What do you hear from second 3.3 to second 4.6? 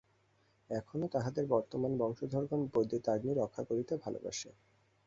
রক্ষা করিতে ভালবাসে।